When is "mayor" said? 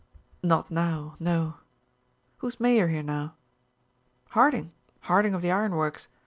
2.59-2.87